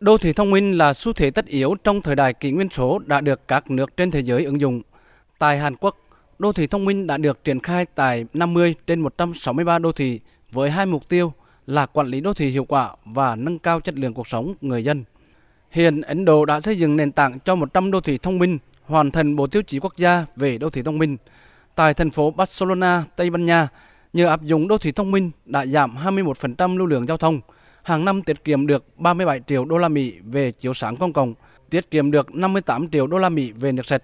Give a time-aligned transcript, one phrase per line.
[0.00, 2.98] Đô thị thông minh là xu thế tất yếu trong thời đại kỷ nguyên số
[2.98, 4.82] đã được các nước trên thế giới ứng dụng.
[5.38, 5.96] Tại Hàn Quốc,
[6.38, 10.20] đô thị thông minh đã được triển khai tại 50 trên 163 đô thị
[10.52, 11.32] với hai mục tiêu
[11.66, 14.84] là quản lý đô thị hiệu quả và nâng cao chất lượng cuộc sống người
[14.84, 15.04] dân.
[15.70, 19.10] Hiện Ấn Độ đã xây dựng nền tảng cho 100 đô thị thông minh, hoàn
[19.10, 21.16] thành bộ tiêu chí quốc gia về đô thị thông minh.
[21.74, 23.68] Tại thành phố Barcelona, Tây Ban Nha,
[24.12, 27.40] nhờ áp dụng đô thị thông minh đã giảm 21% lưu lượng giao thông,
[27.88, 31.34] hàng năm tiết kiệm được 37 triệu đô la Mỹ về chiếu sáng công cộng,
[31.70, 34.02] tiết kiệm được 58 triệu đô la Mỹ về nước sạch.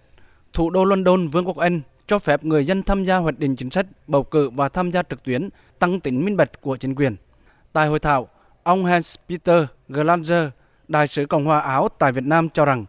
[0.52, 3.70] Thủ đô London, Vương quốc Anh cho phép người dân tham gia hoạch định chính
[3.70, 5.48] sách, bầu cử và tham gia trực tuyến,
[5.78, 7.16] tăng tính minh bạch của chính quyền.
[7.72, 8.28] Tại hội thảo,
[8.62, 10.48] ông Hans Peter Glaser,
[10.88, 12.84] đại sứ Cộng hòa Áo tại Việt Nam cho rằng,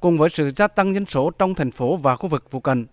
[0.00, 2.86] cùng với sự gia tăng dân số trong thành phố và khu vực phụ cận,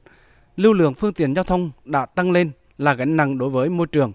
[0.56, 3.88] lưu lượng phương tiện giao thông đã tăng lên là gánh nặng đối với môi
[3.88, 4.12] trường.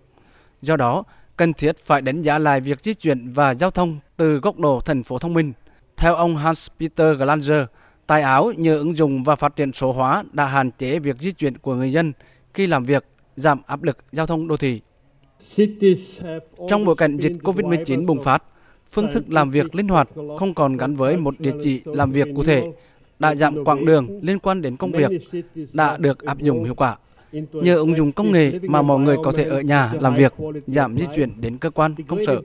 [0.62, 1.04] Do đó,
[1.38, 4.80] cần thiết phải đánh giá lại việc di chuyển và giao thông từ góc độ
[4.80, 5.52] thành phố thông minh.
[5.96, 7.62] Theo ông Hans-Peter Glaser,
[8.06, 11.32] tại Áo nhờ ứng dụng và phát triển số hóa đã hạn chế việc di
[11.32, 12.12] chuyển của người dân
[12.54, 13.04] khi làm việc,
[13.36, 14.80] giảm áp lực giao thông đô thị.
[16.68, 18.42] Trong bối cảnh dịch COVID-19 bùng phát,
[18.92, 22.28] phương thức làm việc linh hoạt không còn gắn với một địa chỉ làm việc
[22.36, 22.64] cụ thể,
[23.18, 25.10] đã giảm quãng đường liên quan đến công việc,
[25.72, 26.96] đã được áp dụng hiệu quả.
[27.32, 30.34] Nhờ ứng dụng công nghệ mà mọi người có thể ở nhà làm việc,
[30.66, 32.42] giảm di chuyển đến cơ quan, công sở.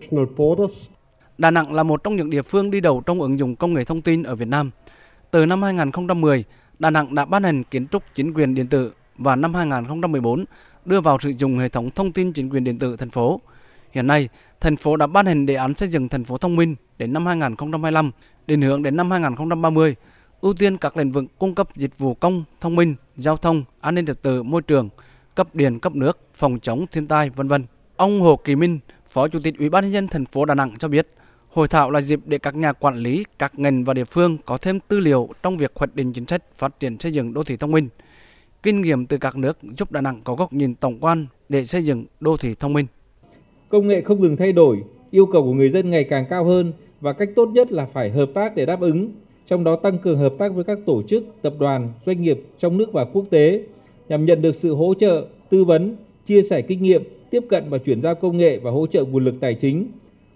[1.38, 3.84] Đà Nẵng là một trong những địa phương đi đầu trong ứng dụng công nghệ
[3.84, 4.72] thông tin ở Việt Nam.
[5.32, 6.44] Từ năm 2010,
[6.80, 10.46] Đà Nẵng đã ban hành kiến trúc chính quyền điện tử và năm 2014
[10.86, 13.42] đưa vào sử dụng hệ thống thông tin chính quyền điện tử thành phố.
[13.92, 14.30] Hiện nay,
[14.62, 17.26] thành phố đã ban hành đề án xây dựng thành phố thông minh đến năm
[17.26, 18.12] 2025,
[18.48, 19.96] định hướng đến năm 2030
[20.44, 23.96] ưu tiên các lĩnh vực cung cấp dịch vụ công, thông minh, giao thông, an
[23.96, 24.90] ninh trật tự, môi trường,
[25.36, 27.66] cấp điện, cấp nước, phòng chống thiên tai, vân vân.
[27.96, 28.80] Ông Hồ Kỳ Minh,
[29.12, 31.08] Phó Chủ tịch Ủy ban nhân dân thành phố Đà Nẵng cho biết,
[31.50, 34.58] hội thảo là dịp để các nhà quản lý, các ngành và địa phương có
[34.58, 37.58] thêm tư liệu trong việc hoạch định chính sách phát triển xây dựng đô thị
[37.58, 37.90] thông minh.
[38.64, 41.82] Kinh nghiệm từ các nước giúp Đà Nẵng có góc nhìn tổng quan để xây
[41.82, 42.86] dựng đô thị thông minh.
[43.70, 46.74] Công nghệ không ngừng thay đổi, yêu cầu của người dân ngày càng cao hơn
[47.02, 49.12] và cách tốt nhất là phải hợp tác để đáp ứng
[49.48, 52.78] trong đó tăng cường hợp tác với các tổ chức, tập đoàn, doanh nghiệp trong
[52.78, 53.64] nước và quốc tế
[54.10, 55.96] nhằm nhận được sự hỗ trợ, tư vấn,
[56.28, 59.26] chia sẻ kinh nghiệm, tiếp cận và chuyển giao công nghệ và hỗ trợ nguồn
[59.26, 59.88] lực tài chính.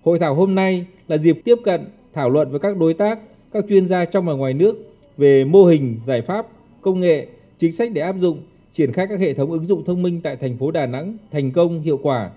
[0.04, 1.82] Hội thảo hôm nay là dịp tiếp cận,
[2.14, 3.20] thảo luận với các đối tác,
[3.52, 4.76] các chuyên gia trong và ngoài nước
[5.18, 6.48] về mô hình, giải pháp,
[6.82, 7.28] công nghệ,
[7.60, 8.38] chính sách để áp dụng,
[8.76, 11.52] triển khai các hệ thống ứng dụng thông minh tại thành phố Đà Nẵng thành
[11.52, 12.30] công, hiệu quả